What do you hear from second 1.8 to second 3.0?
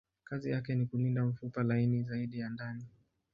zaidi ya ndani.